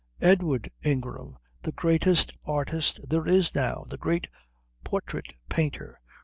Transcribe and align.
Edward 0.21 0.71
Ingram. 0.81 1.37
The 1.61 1.73
greatest 1.73 2.33
artist 2.45 3.01
there 3.07 3.27
is 3.27 3.53
now. 3.53 3.85
The 3.87 3.99
great 3.99 4.29
portrait 4.83 5.33
painter. 5.47 5.95